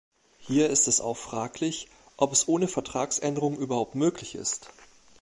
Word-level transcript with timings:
Hier 0.39 0.71
ist 0.71 0.87
es 0.87 0.99
auch 0.99 1.15
fraglich, 1.15 1.87
ob 2.17 2.33
es 2.33 2.47
ohne 2.47 2.67
Vertragsänderung 2.67 3.55
überhaupt 3.59 3.93
möglich 3.93 4.33
ist. 4.33 4.67